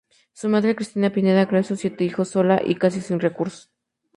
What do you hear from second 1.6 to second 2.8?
a sus siete hijos sola y